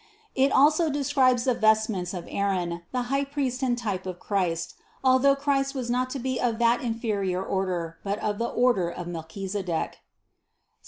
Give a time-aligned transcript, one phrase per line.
[0.33, 5.75] It also describes the vestments of Aaron, the highpriest and type of Christ, although Christ
[5.75, 9.97] was not to be of that inferior order but of the order of Melchisedech (Ps.